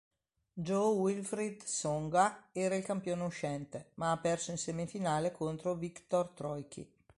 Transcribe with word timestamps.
Jo-Wilfried 0.55 1.61
Tsonga 1.61 2.47
era 2.53 2.73
il 2.73 2.83
campione 2.83 3.21
uscente, 3.23 3.91
ma 3.97 4.09
ha 4.09 4.17
perso 4.17 4.49
in 4.49 4.57
semifinale 4.57 5.31
contro 5.31 5.75
Viktor 5.75 6.29
Troicki. 6.29 6.91